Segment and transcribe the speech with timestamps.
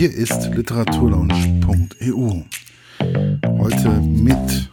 [0.00, 2.44] Hier ist literaturlaunch.eu.
[3.58, 4.70] Heute mit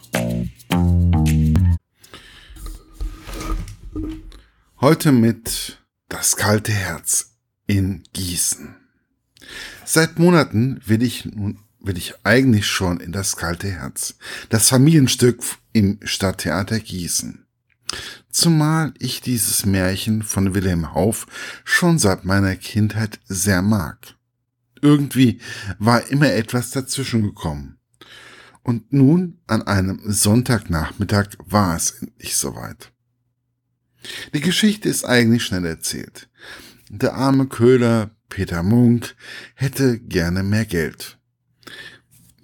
[4.79, 7.33] Heute mit Das kalte Herz
[7.65, 8.77] in Gießen.
[9.83, 14.15] Seit Monaten will ich nun will ich eigentlich schon in das kalte Herz.
[14.47, 17.45] Das Familienstück im Stadttheater Gießen.
[18.29, 21.27] Zumal ich dieses Märchen von Wilhelm Hauff
[21.65, 24.16] schon seit meiner Kindheit sehr mag.
[24.81, 25.39] Irgendwie
[25.79, 27.77] war immer etwas dazwischen gekommen.
[28.63, 32.91] Und nun, an einem Sonntagnachmittag, war es endlich soweit.
[34.33, 36.29] Die Geschichte ist eigentlich schnell erzählt.
[36.89, 39.15] Der arme Köhler Peter Munk
[39.55, 41.17] hätte gerne mehr Geld.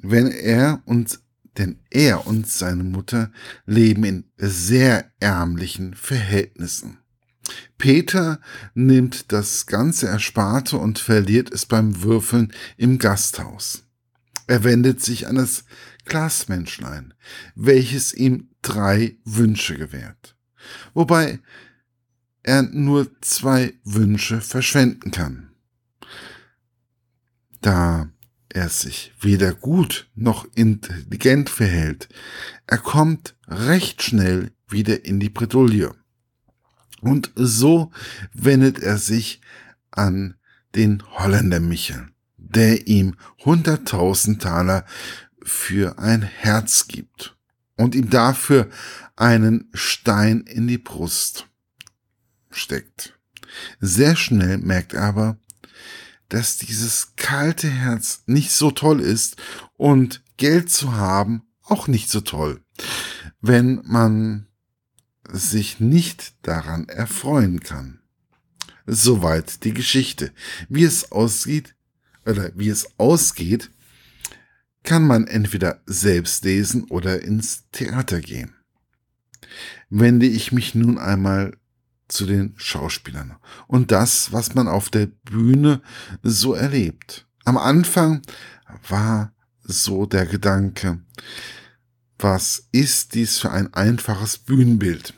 [0.01, 1.19] Wenn er und
[1.57, 3.31] denn er und seine Mutter
[3.65, 7.02] leben in sehr ärmlichen Verhältnissen.
[7.77, 8.39] Peter
[8.73, 13.83] nimmt das ganze Ersparte und verliert es beim Würfeln im Gasthaus.
[14.47, 15.65] Er wendet sich an das
[16.05, 17.13] Glasmenschlein,
[17.55, 20.35] welches ihm drei Wünsche gewährt,
[20.93, 21.39] wobei
[22.43, 25.51] er nur zwei Wünsche verschwenden kann.
[27.61, 28.09] Da
[28.49, 32.07] er sich weder gut noch intelligent verhält.
[32.67, 35.95] Er kommt recht schnell wieder in die Bredouille.
[37.03, 37.91] Und so
[38.33, 39.41] wendet er sich
[39.91, 40.35] an
[40.73, 44.85] den Holländer Michel, der ihm hunderttausend Taler
[45.43, 47.35] für ein Herz gibt
[47.75, 48.69] und ihm dafür
[49.17, 51.47] einen Stein in die Brust
[52.49, 53.19] steckt.
[53.81, 55.37] Sehr schnell merkt er aber,
[56.29, 59.35] dass dieses kalte Herz nicht so toll ist
[59.75, 62.61] und Geld zu haben auch nicht so toll,
[63.41, 64.47] wenn man
[65.29, 67.99] sich nicht daran erfreuen kann.
[68.85, 70.31] Soweit die Geschichte.
[70.69, 71.75] Wie es aussieht,
[72.25, 73.71] oder wie es ausgeht,
[74.83, 78.53] kann man entweder selbst lesen oder ins Theater gehen.
[79.89, 81.55] Wende ich mich nun einmal
[82.07, 83.37] zu den Schauspielern
[83.67, 85.81] und das, was man auf der Bühne
[86.21, 87.27] so erlebt.
[87.45, 88.21] Am Anfang
[88.87, 89.33] war
[89.63, 90.99] so der Gedanke,
[92.19, 95.13] was ist dies für ein einfaches Bühnenbild?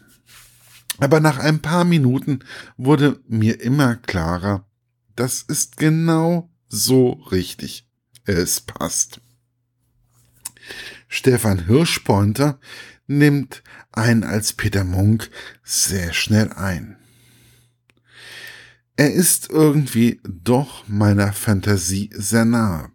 [1.00, 2.40] Aber nach ein paar Minuten
[2.78, 4.66] wurde mir immer klarer,
[5.16, 7.88] das ist genau so richtig.
[8.26, 9.22] Es passt.
[11.08, 12.60] Stefan Hirschpointer
[13.08, 15.30] nimmt einen als Peter Munk
[15.64, 16.98] sehr schnell ein.
[18.98, 22.92] Er ist irgendwie doch meiner Fantasie sehr nahe.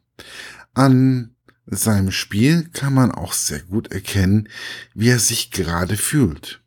[0.74, 4.48] An seinem Spiel kann man auch sehr gut erkennen,
[4.94, 6.62] wie er sich gerade fühlt.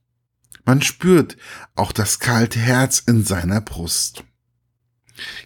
[0.66, 1.38] Man spürt
[1.76, 4.24] auch das kalte Herz in seiner Brust.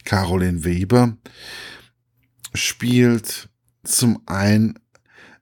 [0.05, 1.17] Caroline Weber
[2.53, 3.49] spielt
[3.83, 4.79] zum einen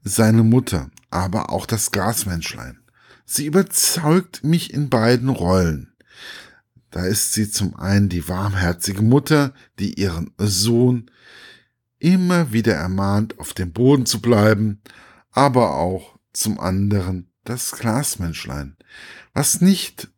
[0.03, 2.79] seine Mutter, aber auch das Glasmenschlein.
[3.25, 5.93] Sie überzeugt mich in beiden Rollen.
[6.91, 11.11] Da ist sie zum einen die warmherzige Mutter, die ihren Sohn
[11.99, 14.81] immer wieder ermahnt, auf dem Boden zu bleiben,
[15.31, 18.75] aber auch zum anderen das Glasmenschlein,
[19.33, 20.09] was nicht,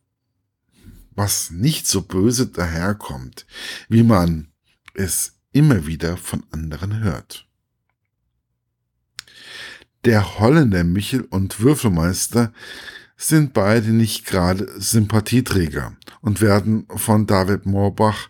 [1.11, 3.45] was nicht so böse daherkommt,
[3.89, 4.47] wie man
[4.93, 7.47] es immer wieder von anderen hört.
[10.05, 12.53] Der Holländer Michel und Würfelmeister
[13.17, 18.29] sind beide nicht gerade Sympathieträger und werden von David Moorbach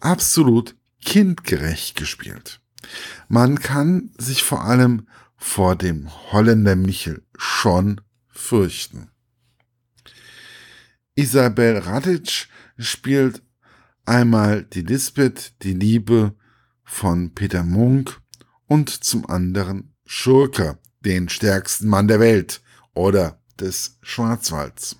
[0.00, 2.60] absolut kindgerecht gespielt.
[3.28, 5.06] Man kann sich vor allem
[5.36, 8.00] vor dem Holländer Michel schon
[8.38, 9.10] fürchten.
[11.14, 13.42] Isabel Radic spielt
[14.06, 16.34] einmal die Lisbeth, die Liebe
[16.84, 18.20] von Peter Munk
[18.66, 22.62] und zum anderen Schurke, den stärksten Mann der Welt
[22.94, 24.96] oder des Schwarzwalds.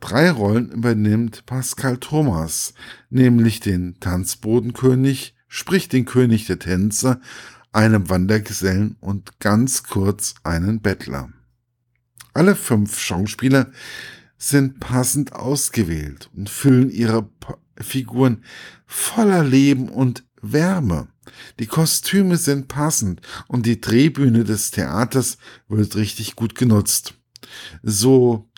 [0.00, 2.74] Drei Rollen übernimmt Pascal Thomas,
[3.10, 7.20] nämlich den Tanzbodenkönig, sprich den König der Tänzer,
[7.72, 11.30] einen Wandergesellen und ganz kurz einen Bettler.
[12.40, 13.70] Alle fünf Schauspieler
[14.38, 17.28] sind passend ausgewählt und füllen ihre
[17.78, 18.44] Figuren
[18.86, 21.08] voller Leben und Wärme.
[21.58, 25.36] Die Kostüme sind passend und die Drehbühne des Theaters
[25.68, 27.12] wird richtig gut genutzt.
[27.82, 28.48] So,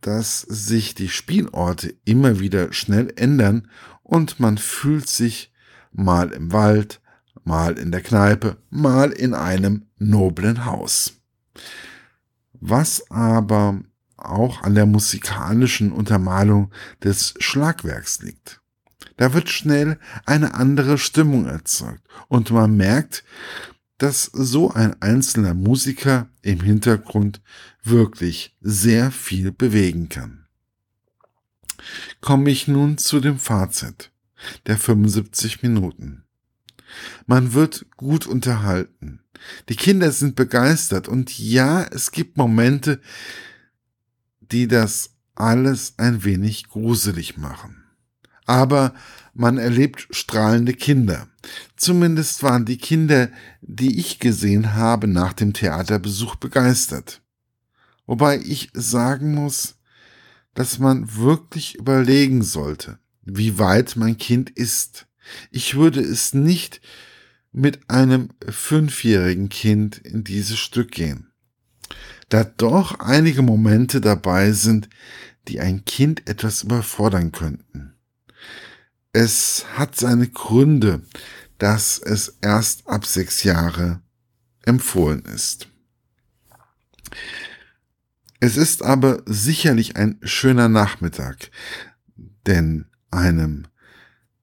[0.00, 3.68] dass sich die Spielorte immer wieder schnell ändern
[4.04, 5.52] und man fühlt sich
[5.90, 7.00] mal im Wald,
[7.42, 11.14] mal in der Kneipe, mal in einem noblen Haus.
[12.66, 13.78] Was aber
[14.16, 16.72] auch an der musikalischen Untermalung
[17.02, 18.62] des Schlagwerks liegt.
[19.18, 23.22] Da wird schnell eine andere Stimmung erzeugt und man merkt,
[23.98, 27.42] dass so ein einzelner Musiker im Hintergrund
[27.82, 30.46] wirklich sehr viel bewegen kann.
[32.22, 34.10] Komme ich nun zu dem Fazit
[34.66, 36.24] der 75 Minuten.
[37.26, 39.23] Man wird gut unterhalten.
[39.68, 43.00] Die Kinder sind begeistert und ja, es gibt Momente,
[44.40, 47.84] die das alles ein wenig gruselig machen.
[48.46, 48.94] Aber
[49.32, 51.28] man erlebt strahlende Kinder.
[51.76, 53.30] Zumindest waren die Kinder,
[53.62, 57.22] die ich gesehen habe, nach dem Theaterbesuch begeistert.
[58.06, 59.76] Wobei ich sagen muss,
[60.54, 65.06] dass man wirklich überlegen sollte, wie weit mein Kind ist.
[65.50, 66.80] Ich würde es nicht
[67.54, 71.30] mit einem fünfjährigen Kind in dieses Stück gehen.
[72.28, 74.88] Da doch einige Momente dabei sind,
[75.46, 77.94] die ein Kind etwas überfordern könnten.
[79.12, 81.02] Es hat seine Gründe,
[81.58, 84.02] dass es erst ab sechs Jahre
[84.64, 85.68] empfohlen ist.
[88.40, 91.50] Es ist aber sicherlich ein schöner Nachmittag,
[92.46, 93.68] denn einem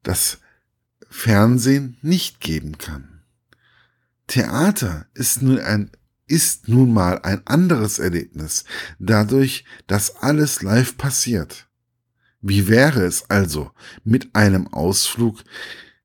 [0.03, 0.40] das
[1.11, 3.23] Fernsehen nicht geben kann.
[4.27, 5.91] Theater ist nun ein
[6.25, 8.63] ist nun mal ein anderes Erlebnis,
[8.99, 11.67] dadurch, dass alles live passiert.
[12.39, 13.71] Wie wäre es also
[14.05, 15.43] mit einem Ausflug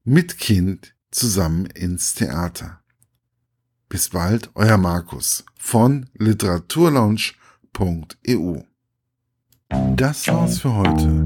[0.03, 2.83] mit Kind zusammen ins Theater?
[3.89, 8.63] Bis bald, euer Markus von literaturlaunch.eu.
[9.71, 11.25] Das war's für heute.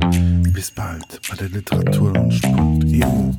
[0.52, 3.32] Bis bald bei der literaturlaunch.eu.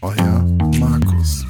[0.00, 0.42] Euer
[0.78, 1.46] Markus.